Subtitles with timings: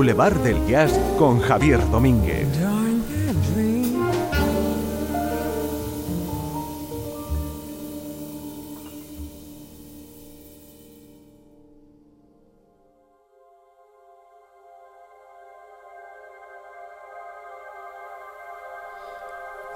[0.00, 2.48] Boulevard del Jazz con Javier Domínguez.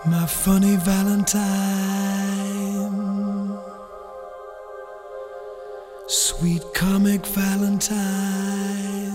[0.07, 1.43] My funny Valentine,
[6.09, 9.14] sweet comic Valentine,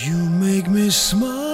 [0.00, 1.47] you make me smile.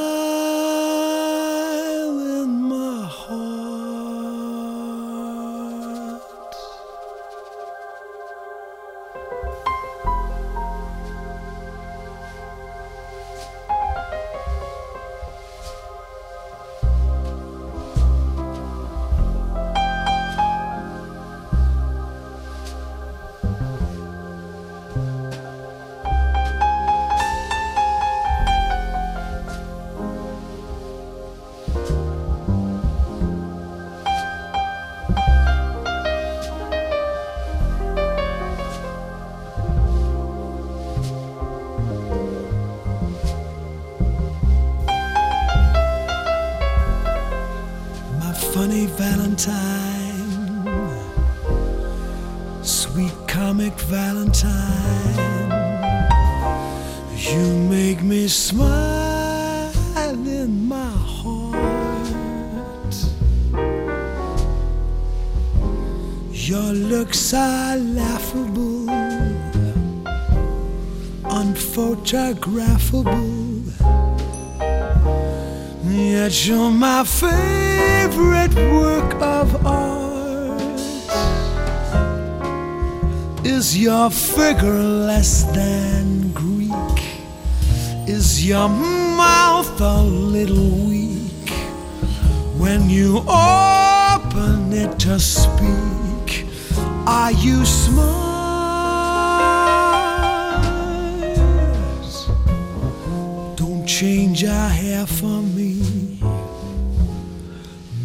[72.35, 73.65] Unphotographable.
[75.85, 80.61] Yet you're my favorite work of art.
[83.45, 86.73] Is your figure less than Greek?
[88.07, 91.51] Is your mouth a little weak
[92.57, 96.47] when you open it to speak?
[97.07, 98.24] Are you smart?
[104.01, 106.19] Change your hair for me.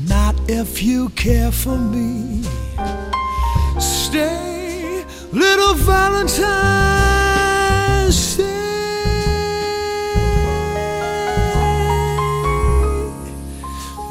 [0.07, 2.43] Not if you care for me.
[3.79, 6.41] Stay, little Valentine,
[8.11, 8.43] stay.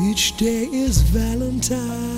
[0.03, 2.18] Each day is Valentine.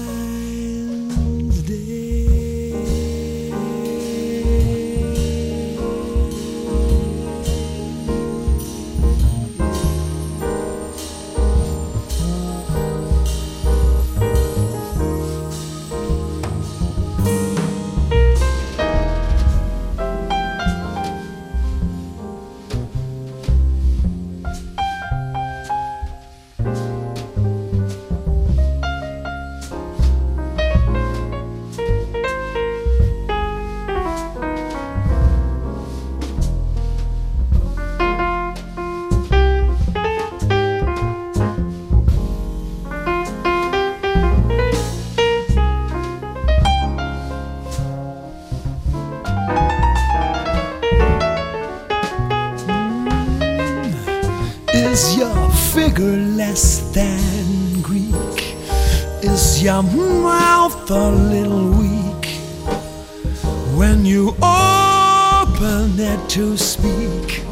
[66.29, 67.43] To speak.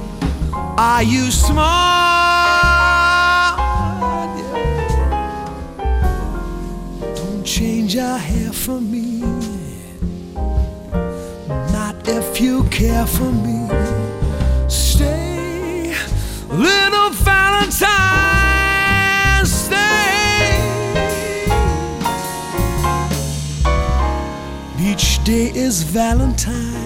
[0.76, 1.68] Are you smart?
[7.16, 9.20] Don't change your hair for me,
[11.72, 13.68] not if you care for me.
[14.68, 15.94] Stay,
[16.48, 17.86] little Valentine.
[19.44, 20.60] Stay.
[24.80, 26.77] Each day is Valentine.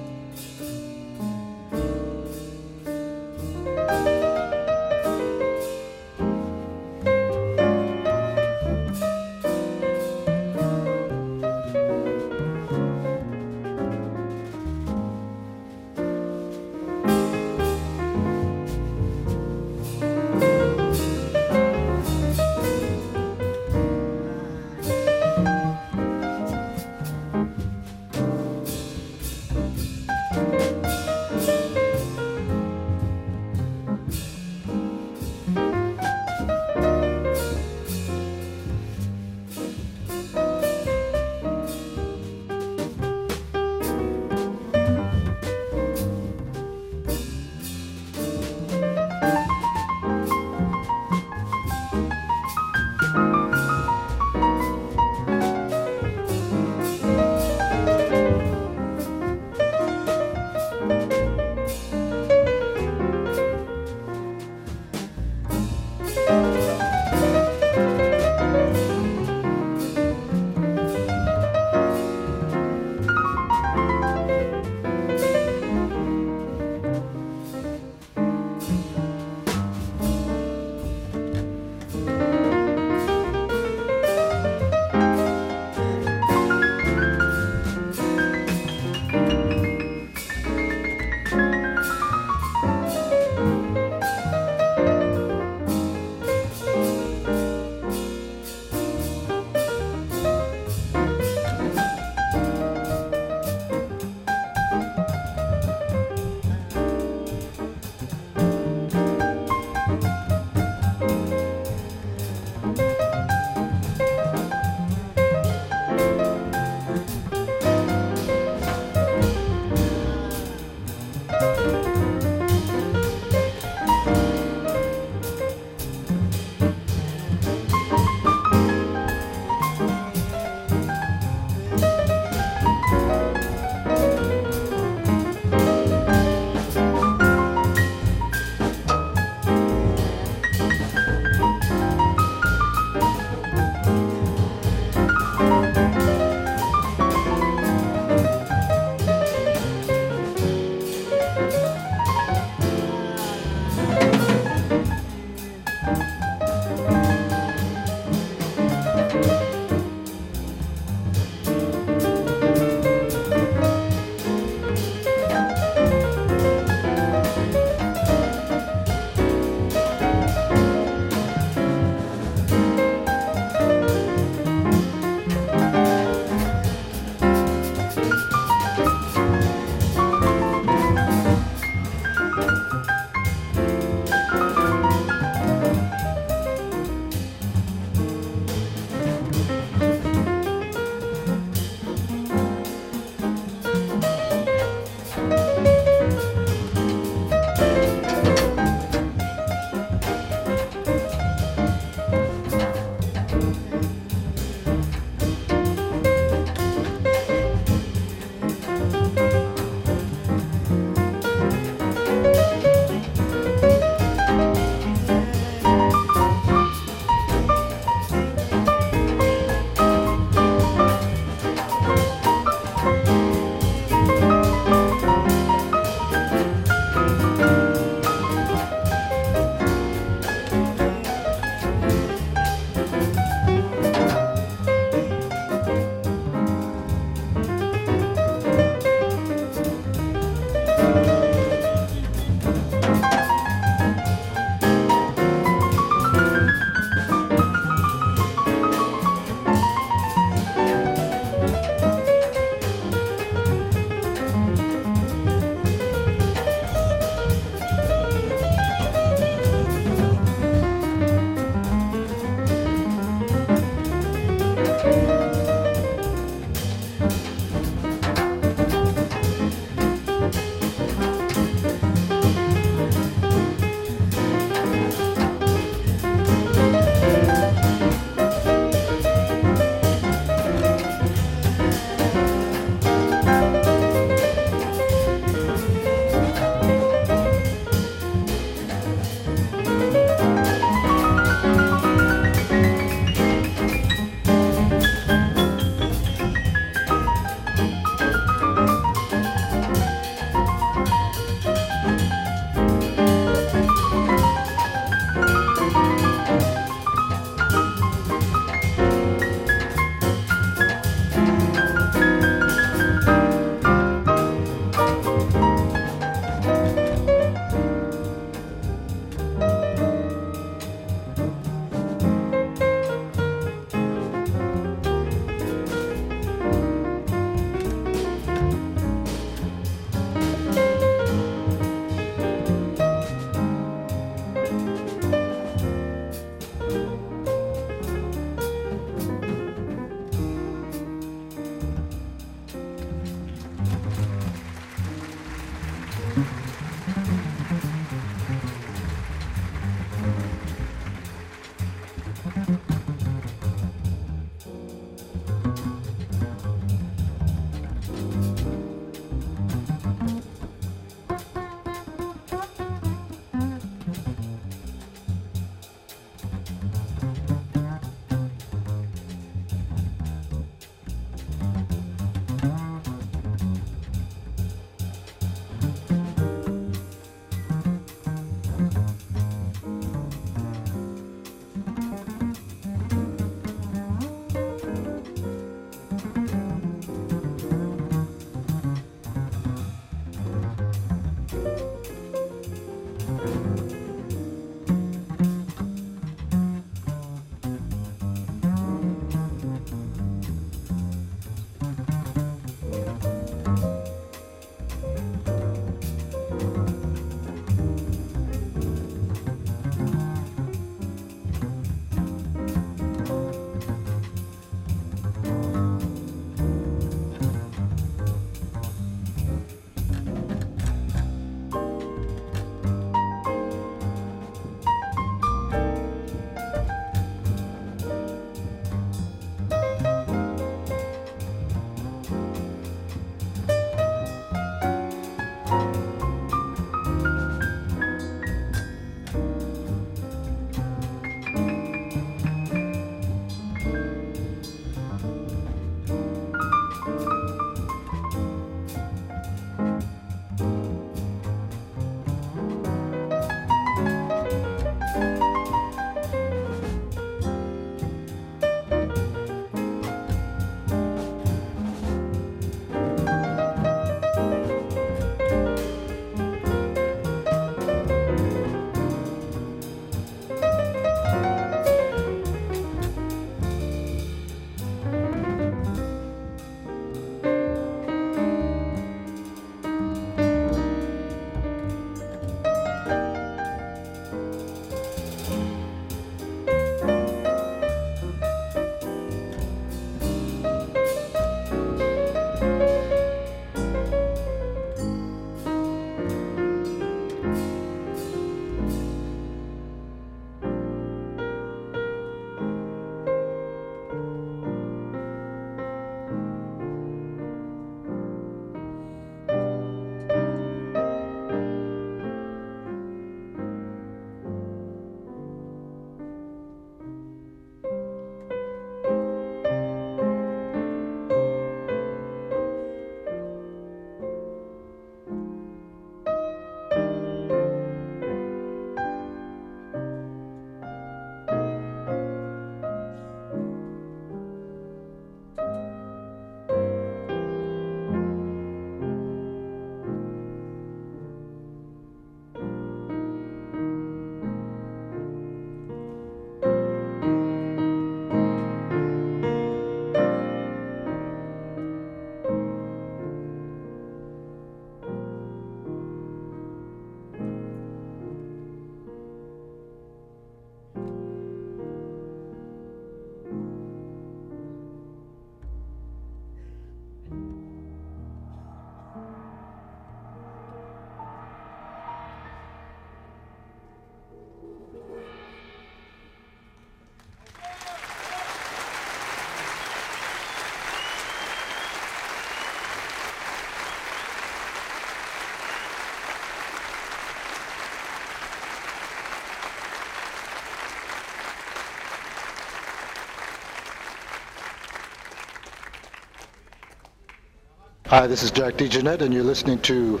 [597.94, 600.00] Hi, this is Jack DeJohnette, and you're listening to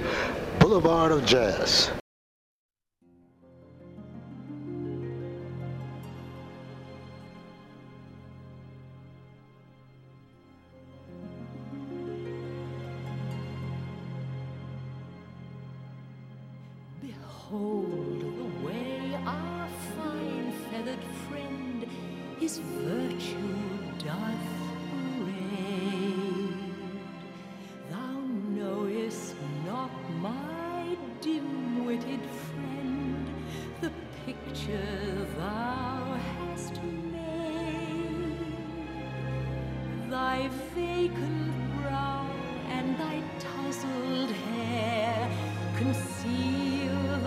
[0.58, 1.92] Boulevard of Jazz.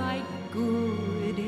[0.08, 1.47] my good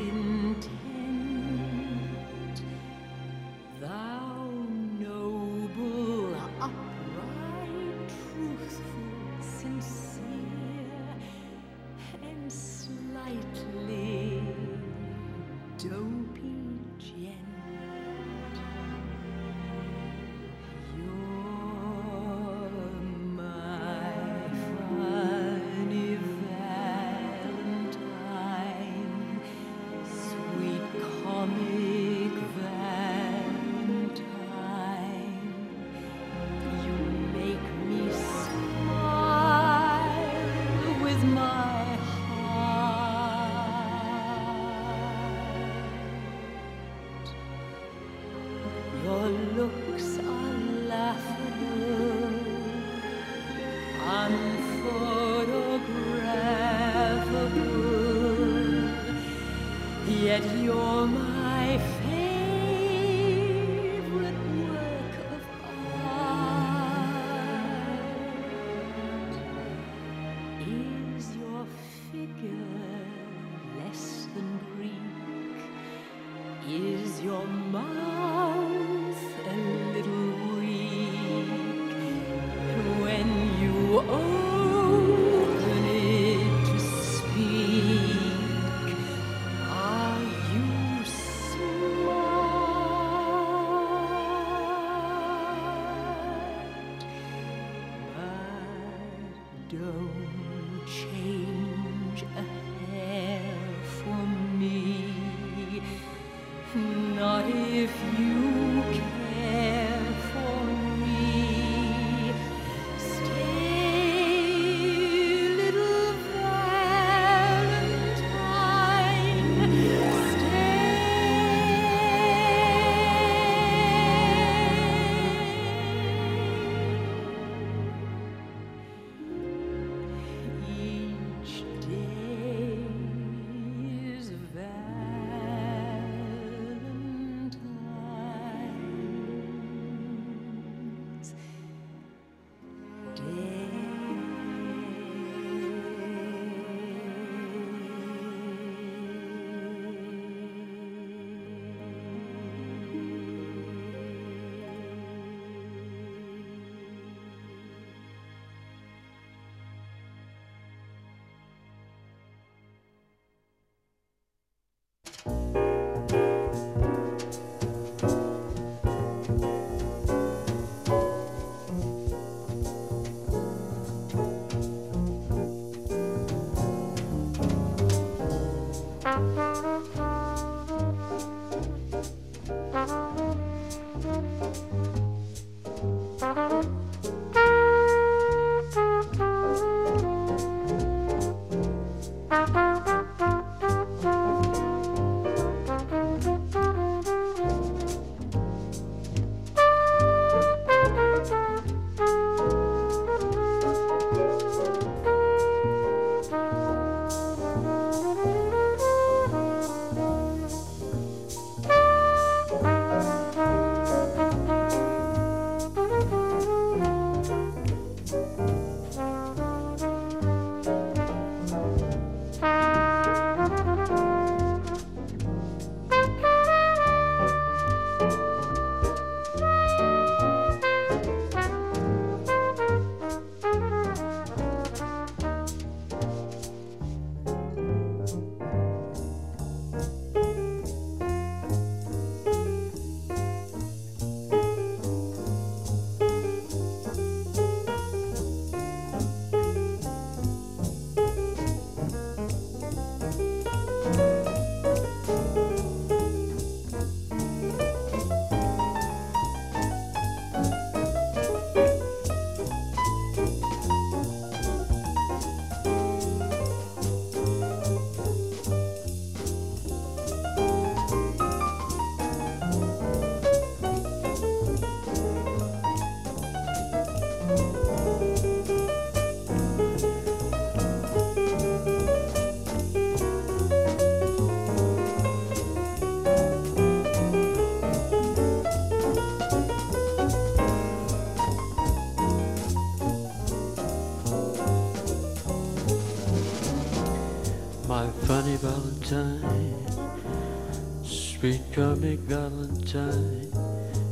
[301.53, 303.29] comic Valentine.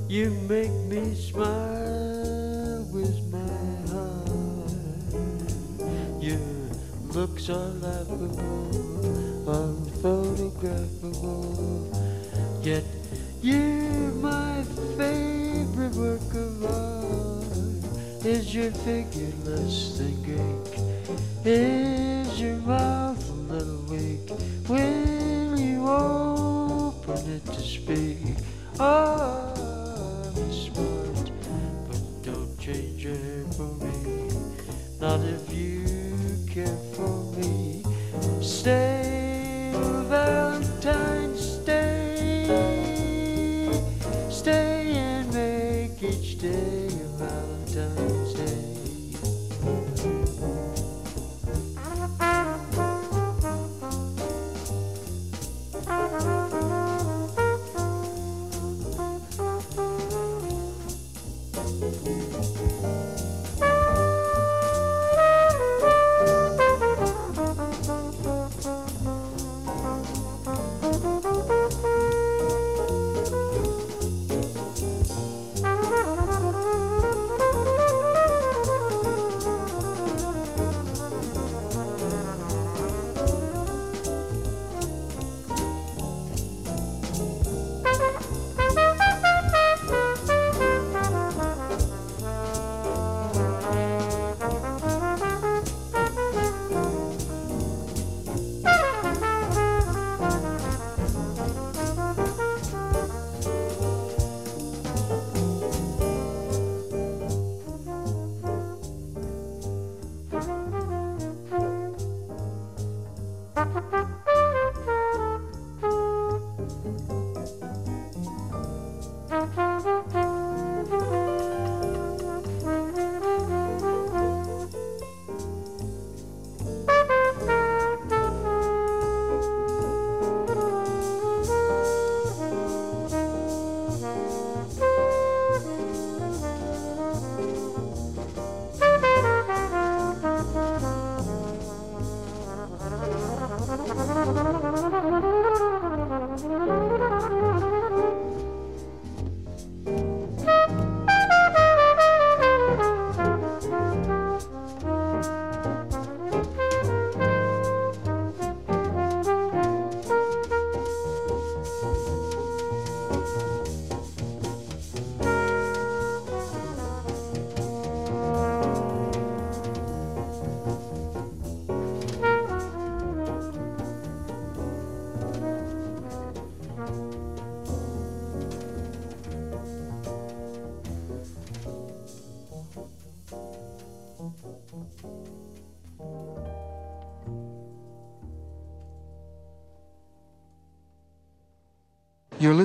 [0.08, 3.38] You make me smile with my
[3.92, 4.72] heart.
[6.22, 6.40] Your
[7.12, 8.66] looks are laughable,
[35.78, 37.84] you care for me.
[38.42, 39.07] Stay,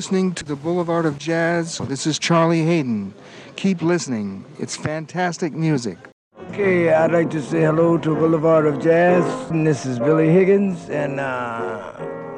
[0.03, 1.79] listening to the Boulevard of Jazz.
[1.87, 3.15] This is Charlie Haden.
[3.55, 4.45] Keep listening.
[4.59, 5.97] It's fantastic music.
[6.51, 9.23] Okay, I'd like to say hello to Boulevard of Jazz.
[9.53, 11.79] And this is Billy Higgins, and uh,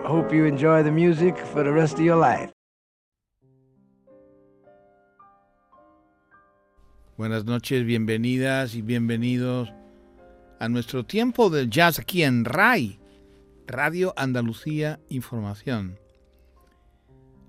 [0.05, 2.53] hope you enjoy the music for the rest of your life.
[7.17, 9.73] Buenas noches, bienvenidas y bienvenidos
[10.61, 12.99] a nuestro tiempo del jazz aquí en RAI,
[13.67, 16.04] Radio Andalucía Información.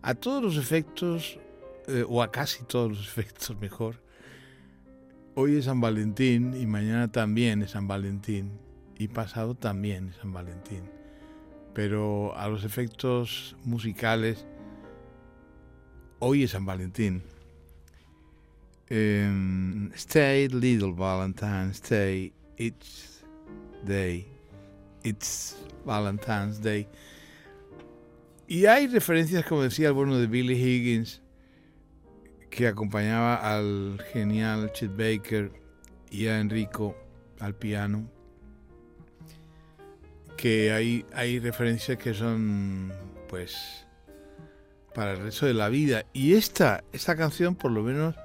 [0.05, 1.39] A todos los efectos,
[1.87, 3.99] eh, o a casi todos los efectos mejor,
[5.33, 8.51] hoy es San Valentín y mañana también es San Valentín
[8.99, 10.83] y pasado también es San Valentín.
[11.73, 14.45] Pero a los efectos musicales,
[16.19, 17.23] hoy es San Valentín.
[18.87, 23.23] Em, stay little Valentine, stay each
[23.83, 24.27] day.
[25.03, 26.87] It's Valentine's Day.
[28.47, 31.21] Y hay referencias, como decía el bueno de Billy Higgins,
[32.49, 35.51] que acompañaba al genial Chet Baker
[36.11, 36.95] y a Enrico
[37.39, 38.09] al piano,
[40.37, 42.93] que hay, hay referencias que son,
[43.27, 43.85] pues,
[44.93, 46.05] para el resto de la vida.
[46.13, 48.15] Y esta, esta canción, por lo menos,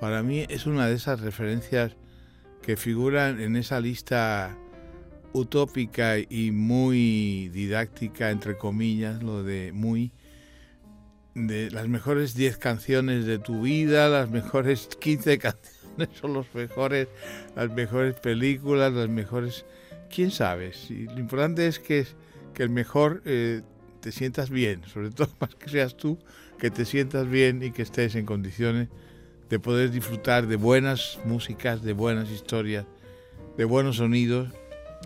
[0.00, 1.94] para mí es una de esas referencias
[2.62, 4.56] que figuran en esa lista
[5.32, 10.12] utópica y muy didáctica, entre comillas, lo de muy,
[11.34, 17.08] de las mejores 10 canciones de tu vida, las mejores 15 canciones son los mejores,
[17.56, 19.64] las mejores películas, las mejores,
[20.14, 20.72] quién sabe.
[20.72, 22.06] Si, lo importante es que,
[22.54, 23.62] que el mejor eh,
[24.00, 26.18] te sientas bien, sobre todo más que seas tú,
[26.58, 28.88] que te sientas bien y que estés en condiciones
[29.48, 32.86] de poder disfrutar de buenas músicas, de buenas historias,
[33.58, 34.48] de buenos sonidos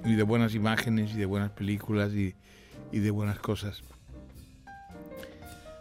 [0.05, 2.35] y de buenas imágenes y de buenas películas y,
[2.93, 3.83] y de buenas cosas.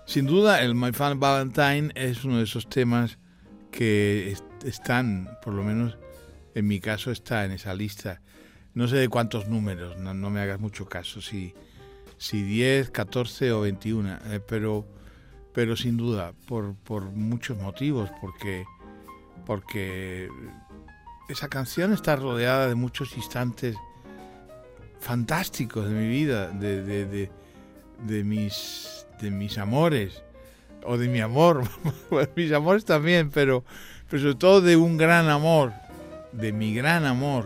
[0.05, 3.17] Sin duda, el My Fun Valentine es uno de esos temas
[3.71, 5.97] que est- están, por lo menos
[6.53, 8.21] en mi caso, está en esa lista.
[8.73, 11.53] No sé de cuántos números, no, no me hagas mucho caso, si,
[12.17, 14.85] si 10, 14 o 21, eh, pero,
[15.53, 18.63] pero sin duda, por, por muchos motivos, porque,
[19.45, 20.29] porque
[21.29, 23.75] esa canción está rodeada de muchos instantes
[25.05, 27.29] fantásticos de mi vida, de, de,
[28.07, 30.23] de, mis, de mis amores,
[30.83, 31.61] o de mi amor,
[32.35, 33.63] mis amores también, pero,
[34.09, 35.73] pero sobre todo de un gran amor,
[36.31, 37.45] de mi gran amor.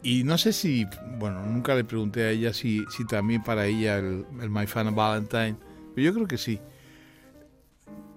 [0.00, 0.86] Y no sé si,
[1.18, 4.94] bueno, nunca le pregunté a ella si, si también para ella el, el My Fan
[4.94, 5.56] Valentine,
[5.96, 6.60] pero yo creo que sí.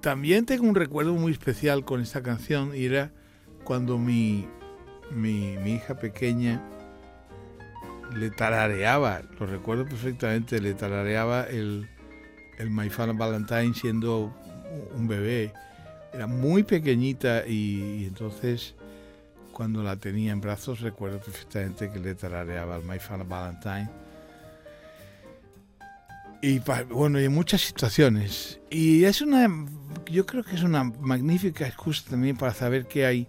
[0.02, 3.12] También tengo un recuerdo muy especial con esta canción y era
[3.64, 4.48] cuando mi,
[5.10, 6.62] mi, mi hija pequeña
[8.16, 11.88] le tarareaba, lo recuerdo perfectamente, le tarareaba el,
[12.58, 14.34] el My Valentine siendo
[14.96, 15.54] un bebé.
[16.14, 18.76] Era muy pequeñita y, y entonces
[19.52, 22.98] cuando la tenía en brazos recuerdo perfectamente que le tarareaba el My
[23.28, 23.90] Valentine.
[26.42, 28.60] Y bueno, y en muchas situaciones.
[28.72, 29.48] Y es una,
[30.10, 33.28] yo creo que es una magnífica excusa también para saber que hay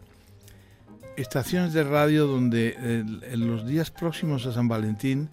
[1.16, 5.28] estaciones de radio donde en los días próximos a San Valentín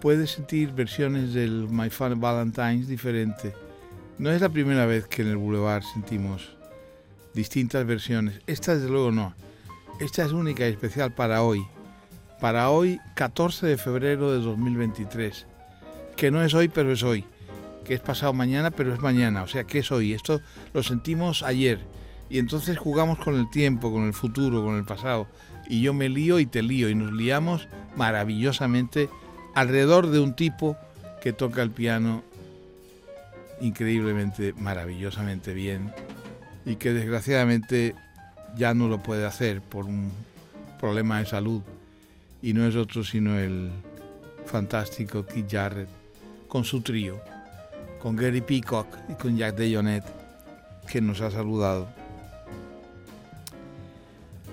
[0.00, 3.54] puedes sentir versiones del My Fun Valentine's diferente.
[4.18, 6.56] No es la primera vez que en el Boulevard sentimos
[7.32, 8.40] distintas versiones.
[8.46, 9.34] Esta desde luego no.
[10.00, 11.64] Esta es única y especial para hoy.
[12.40, 15.46] Para hoy, 14 de febrero de 2023.
[16.16, 17.24] Que no es hoy, pero es hoy.
[17.84, 19.42] Que es pasado mañana, pero es mañana.
[19.42, 20.12] O sea, que es hoy.
[20.12, 20.40] Esto
[20.72, 21.80] lo sentimos ayer.
[22.34, 25.28] Y entonces jugamos con el tiempo, con el futuro, con el pasado.
[25.68, 26.90] Y yo me lío y te lío.
[26.90, 29.08] Y nos liamos maravillosamente
[29.54, 30.76] alrededor de un tipo
[31.22, 32.24] que toca el piano
[33.60, 35.92] increíblemente, maravillosamente bien.
[36.66, 37.94] Y que desgraciadamente
[38.56, 40.10] ya no lo puede hacer por un
[40.80, 41.62] problema de salud.
[42.42, 43.70] Y no es otro sino el
[44.44, 45.88] fantástico Keith Jarrett
[46.48, 47.20] con su trío,
[48.02, 50.12] con Gary Peacock y con Jack DeJohnette,
[50.90, 52.02] que nos ha saludado.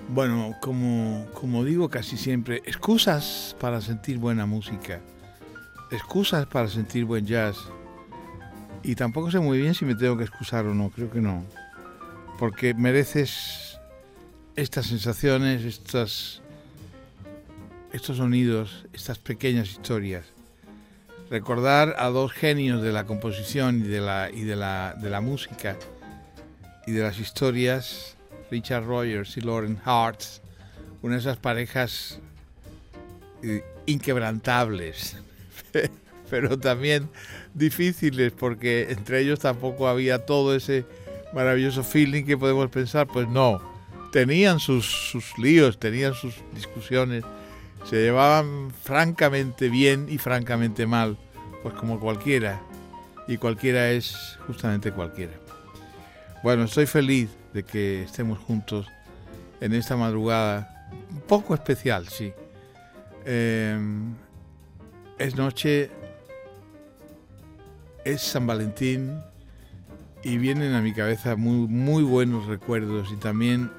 [0.08, 5.00] Bueno, como, como digo casi siempre, excusas para sentir buena música,
[5.90, 7.56] excusas para sentir buen jazz.
[8.82, 11.44] Y tampoco sé muy bien si me tengo que excusar o no, creo que no.
[12.38, 13.78] Porque mereces
[14.56, 16.42] estas sensaciones, estas,
[17.92, 20.26] estos sonidos, estas pequeñas historias.
[21.30, 25.20] Recordar a dos genios de la composición y de la, y de la, de la
[25.20, 25.76] música
[26.86, 28.16] y de las historias,
[28.52, 30.20] Richard Rogers y Lauren Hart,
[31.00, 32.20] una de esas parejas
[33.42, 35.16] eh, inquebrantables,
[36.30, 37.08] pero también
[37.54, 40.84] difíciles porque entre ellos tampoco había todo ese
[41.32, 43.62] maravilloso feeling que podemos pensar, pues no,
[44.12, 47.24] tenían sus, sus líos, tenían sus discusiones,
[47.88, 51.16] se llevaban francamente bien y francamente mal,
[51.62, 52.60] pues como cualquiera,
[53.26, 55.41] y cualquiera es justamente cualquiera.
[56.42, 58.88] Bueno, estoy feliz de que estemos juntos
[59.60, 62.32] en esta madrugada, un poco especial, sí.
[63.24, 63.78] Eh,
[65.18, 65.88] es noche,
[68.04, 69.20] es San Valentín
[70.24, 73.70] y vienen a mi cabeza muy, muy buenos recuerdos y también,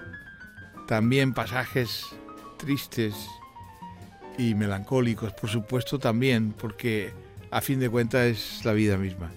[0.87, 2.05] también pasajes
[2.55, 3.13] tristes
[4.37, 7.11] y melancólicos, por supuesto también, porque
[7.51, 9.31] a fin de cuentas es la vida misma,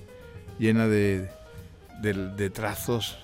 [0.61, 1.29] llena de,
[2.03, 3.19] de, de trazos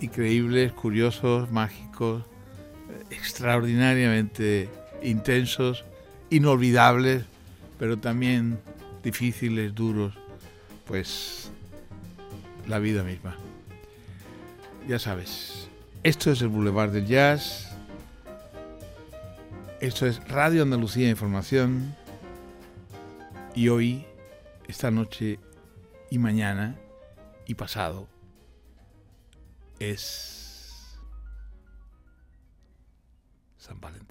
[0.00, 2.24] increíbles, curiosos, mágicos,
[3.10, 4.68] extraordinariamente
[5.02, 5.84] intensos,
[6.30, 7.24] inolvidables,
[7.78, 8.58] pero también
[9.02, 10.14] difíciles, duros,
[10.86, 11.50] pues
[12.66, 13.36] la vida misma.
[14.88, 15.68] Ya sabes,
[16.02, 17.72] esto es el Boulevard del Jazz,
[19.80, 21.94] esto es Radio Andalucía Información
[23.54, 24.04] y hoy,
[24.68, 25.38] esta noche
[26.10, 26.76] y mañana
[27.46, 28.08] y pasado
[29.78, 30.98] es
[33.56, 34.05] San Valentín.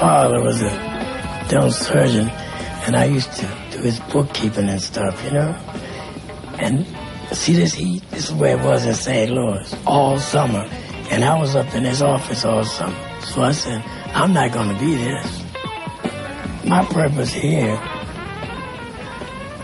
[0.00, 0.70] Father was a
[1.50, 2.30] dental surgeon,
[2.86, 5.52] and I used to do his bookkeeping and stuff, you know.
[6.58, 6.86] And
[7.32, 8.02] see this heat?
[8.10, 9.30] This is where it was in St.
[9.30, 10.66] Louis all summer,
[11.10, 12.96] and I was up in his office all summer.
[13.20, 13.84] So I said,
[14.14, 15.44] I'm not going to be this.
[16.64, 17.78] My purpose here,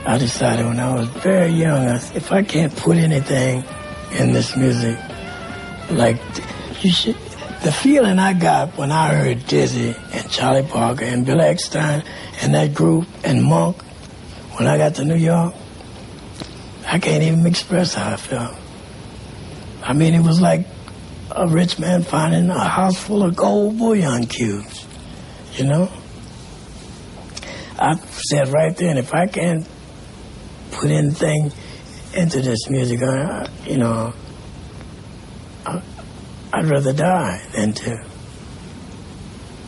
[0.04, 3.64] I decided when I was very young, I said, if I can't put anything
[4.12, 4.98] in this music,
[5.90, 6.20] like
[6.82, 7.16] you should,
[7.66, 12.06] the feeling I got when I heard Dizzy and Charlie Parker and Bill Eckstine
[12.40, 13.82] and that group and Monk,
[14.52, 15.52] when I got to New York,
[16.86, 18.56] I can't even express how I felt.
[19.82, 20.64] I mean, it was like
[21.32, 24.86] a rich man finding a house full of gold bullion cubes,
[25.54, 25.90] you know?
[27.80, 29.66] I said right then, if I can't
[30.70, 31.50] put anything
[32.14, 34.14] into this music, I, you know,
[36.52, 38.04] I'd rather die than to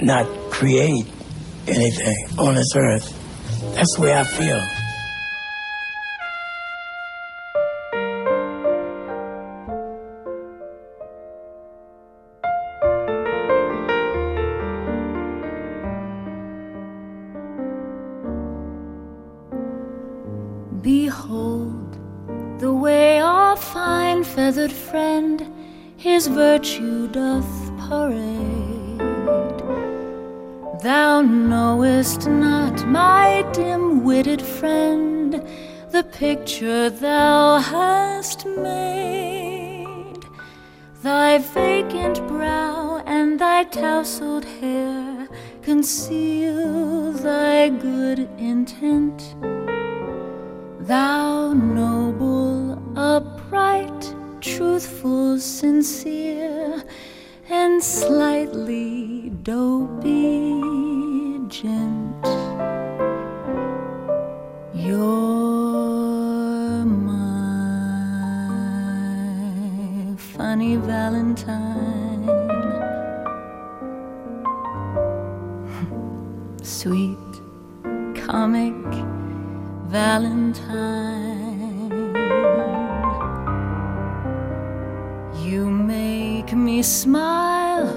[0.01, 1.07] not create
[1.67, 3.15] anything on this earth.
[3.75, 4.78] That's the way I feel.
[26.59, 28.99] Virtue doth parade.
[30.83, 35.41] Thou knowest not, my dim witted friend,
[35.93, 40.25] the picture thou hast made.
[41.01, 45.29] Thy vacant brow and thy tousled hair
[45.63, 49.37] conceal thy good intent.
[50.81, 53.38] Thou noble, upright,
[54.79, 56.85] truthful, sincere,
[57.51, 60.63] and slightly dopey
[61.49, 62.25] gent.
[64.73, 65.05] You're
[66.85, 67.35] my
[70.17, 72.29] funny Valentine,
[76.63, 77.19] sweet
[78.15, 78.77] comic
[79.91, 81.18] Valentine.
[86.83, 87.89] Smile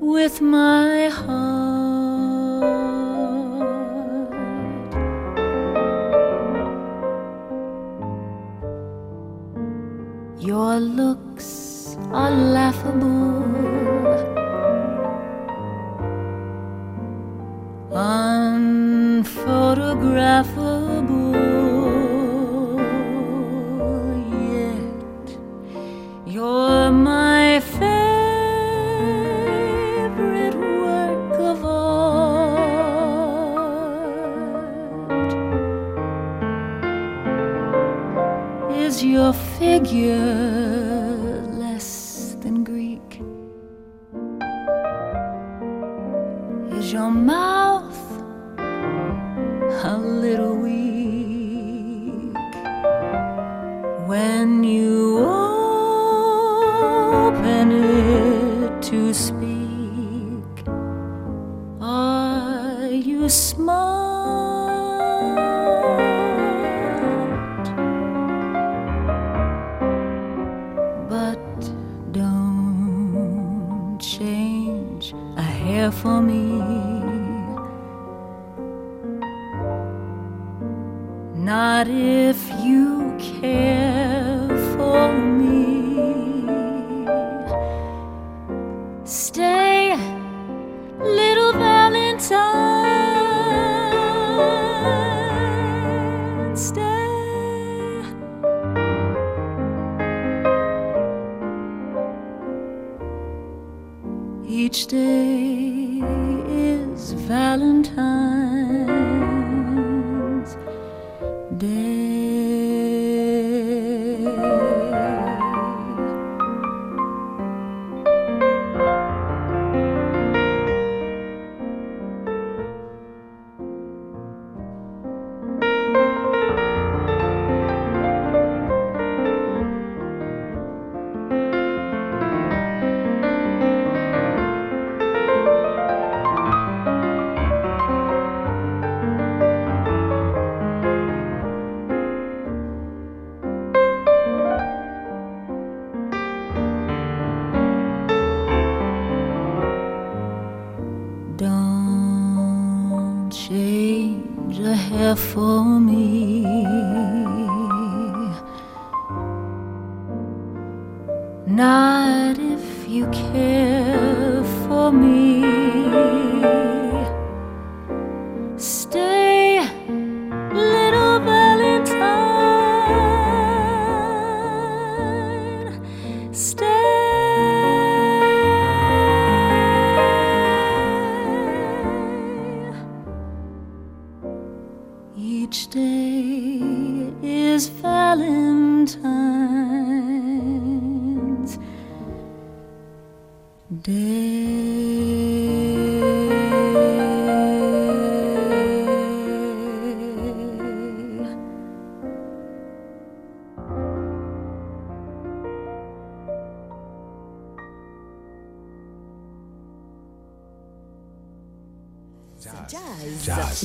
[0.00, 1.54] with my heart.
[10.40, 13.33] Your looks are laughable.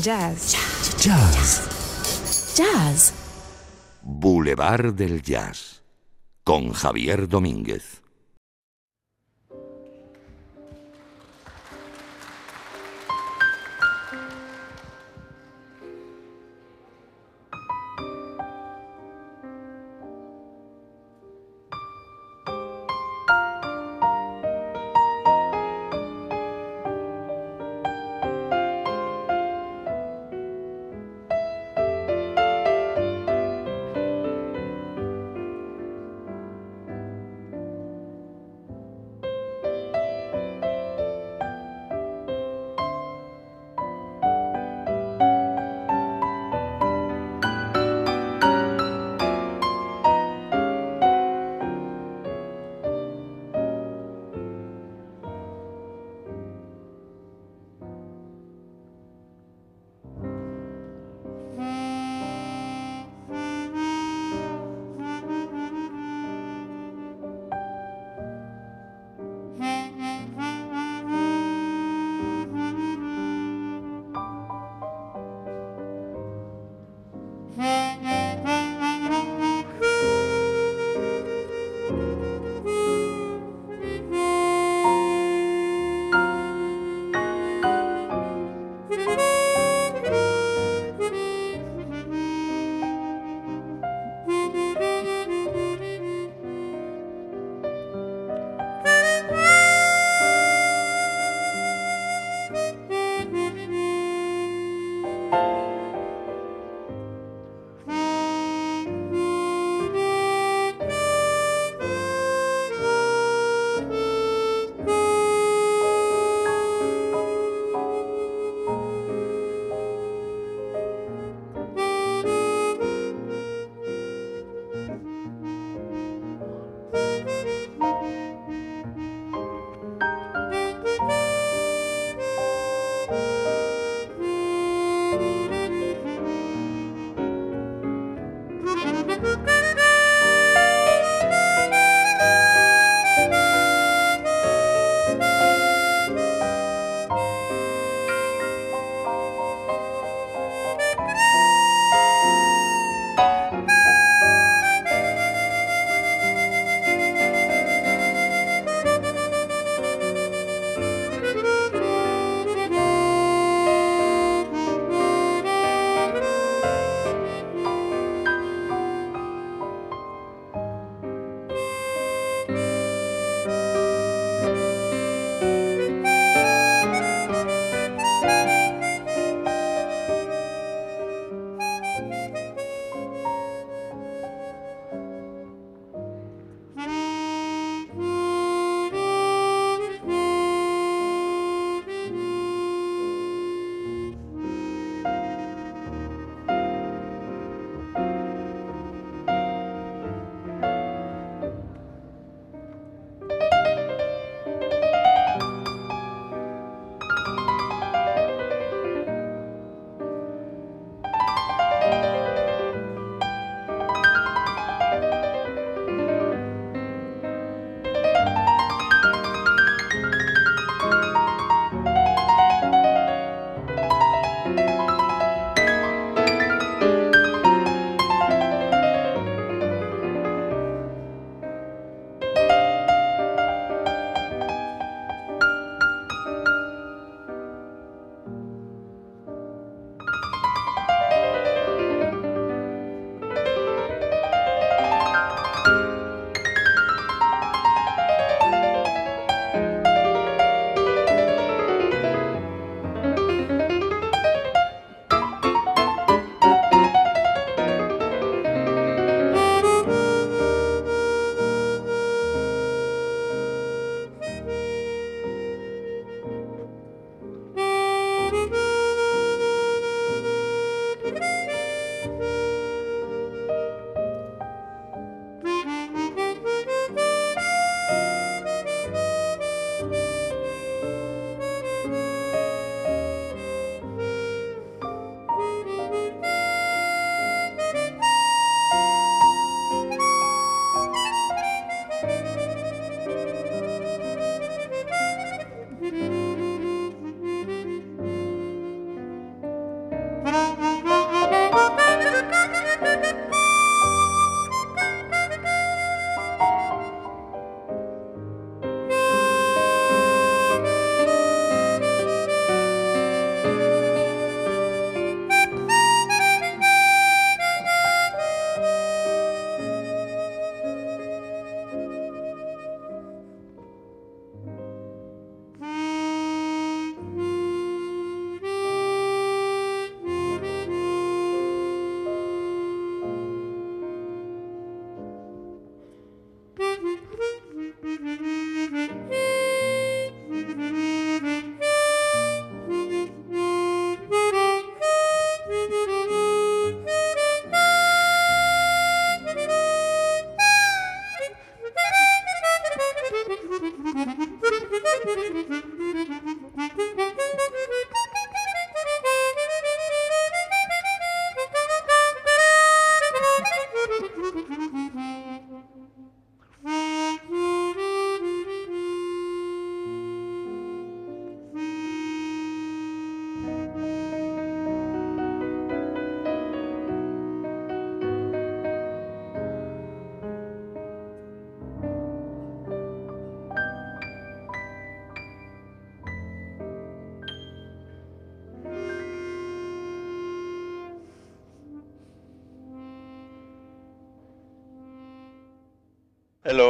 [0.01, 0.53] Jazz.
[0.53, 1.03] Jazz.
[1.03, 1.67] Jazz.
[2.55, 2.55] Jazz.
[2.55, 3.13] Jazz.
[4.01, 5.81] Boulevard del Jazz
[6.43, 7.98] con Javier Domínguez.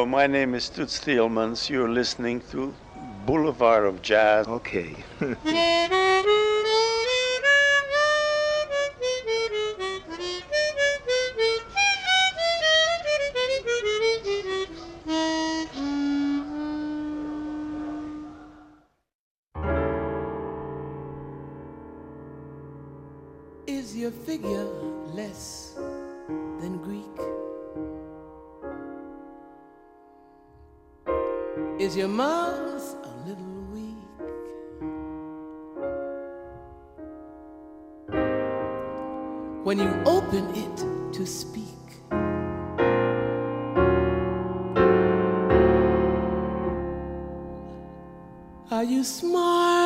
[0.10, 1.70] My name is Toots Thielemans.
[1.70, 2.74] You're listening to
[3.28, 4.48] Boulevard of Jazz.
[4.48, 4.96] Okay.
[23.68, 24.66] Is your figure
[25.14, 25.76] less
[26.28, 27.39] than Greek?
[31.90, 33.96] Is your mouth a little weak?
[39.64, 40.78] When you open it
[41.14, 41.66] to speak,
[48.70, 49.79] are you smart?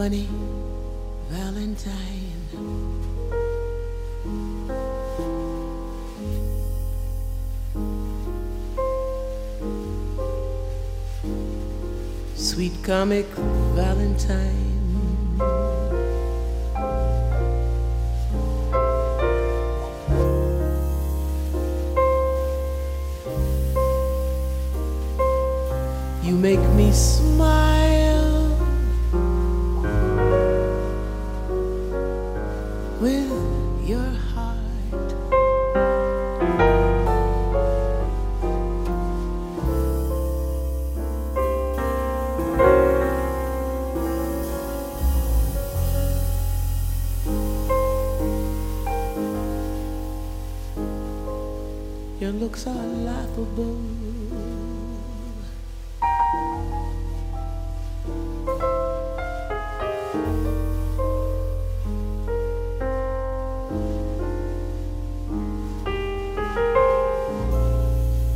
[0.00, 0.26] Funny
[1.28, 1.92] Valentine.
[12.34, 13.26] Sweet comic
[13.76, 14.79] Valentine.
[52.50, 53.78] Looks are laughable.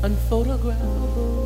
[0.04, 1.43] Unphotographable.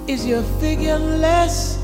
[0.07, 1.76] Is your figure less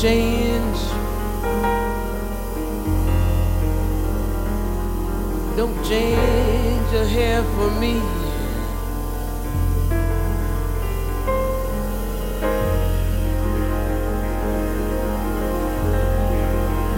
[0.00, 0.78] change.
[5.56, 7.94] Don't change your hair for me.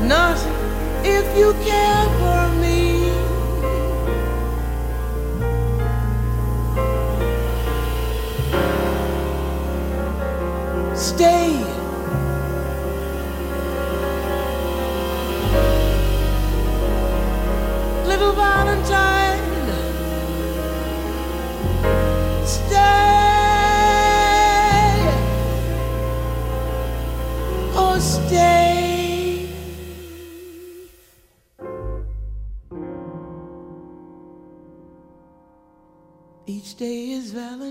[0.06, 0.38] Not
[1.02, 3.10] if you care for me.
[10.94, 11.79] Stay.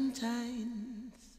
[0.10, 1.38] Valentine's.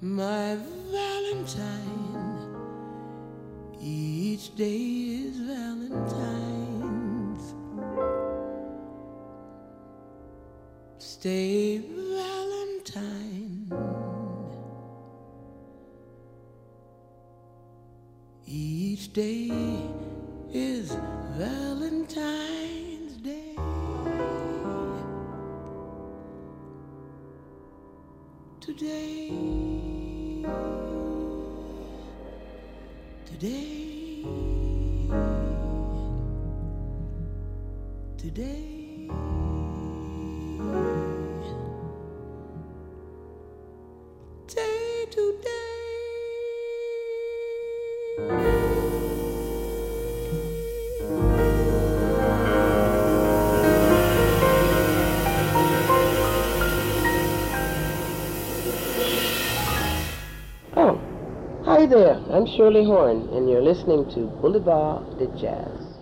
[0.00, 0.56] My
[0.90, 2.54] Valentine.
[3.80, 6.74] Each day is Valentine's.
[10.98, 13.72] Stay Valentine.
[18.46, 19.50] Each day
[20.52, 20.92] is
[21.36, 21.65] Valentine's
[28.76, 29.30] Today,
[33.24, 34.22] today,
[38.18, 38.75] today.
[61.86, 62.20] Hi there.
[62.32, 66.00] I'm Shirley Horn, and you're listening to Boulevard de Jazz.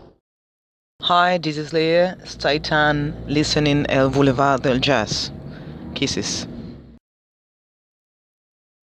[1.03, 5.30] Hi, this is Leah Staitan listening El Boulevard del Jazz.
[5.95, 6.47] Kisses.